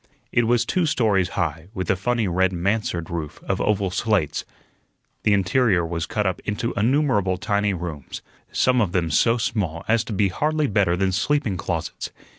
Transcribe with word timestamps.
It 0.31 0.47
was 0.47 0.65
two 0.65 0.87
stories 0.87 1.29
high, 1.37 1.67
with 1.75 1.87
a 1.91 1.95
funny 1.95 2.27
red 2.27 2.51
mansard 2.51 3.11
roof 3.11 3.39
of 3.43 3.61
oval 3.61 3.91
slates. 3.91 4.45
The 5.21 5.33
interior 5.33 5.85
was 5.85 6.07
cut 6.07 6.25
up 6.25 6.39
into 6.43 6.73
innumerable 6.75 7.37
tiny 7.37 7.75
rooms, 7.75 8.23
some 8.51 8.81
of 8.81 8.93
them 8.93 9.11
so 9.11 9.37
small 9.37 9.85
as 9.87 10.03
to 10.05 10.13
be 10.13 10.29
hardly 10.29 10.65
better 10.65 10.97
than 10.97 11.11
sleeping 11.11 11.55
closets. 11.55 12.09